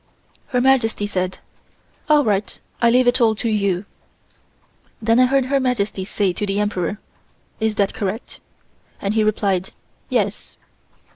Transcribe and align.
Her 0.47 0.61
Majesty 0.61 1.05
said: 1.05 1.37
"All 2.09 2.25
right, 2.25 2.59
I 2.81 2.89
leave 2.89 3.05
it 3.07 3.21
all 3.21 3.35
to 3.35 3.47
you." 3.47 3.85
Then 4.99 5.19
I 5.19 5.27
heard 5.27 5.45
Her 5.45 5.59
Majesty 5.59 6.05
say 6.05 6.33
to 6.33 6.45
the 6.47 6.59
Emperor, 6.59 6.97
"Is 7.59 7.75
that 7.75 7.93
correct?" 7.93 8.39
and 8.99 9.13
he 9.13 9.23
replied, 9.23 9.73
"Yes." 10.09 10.57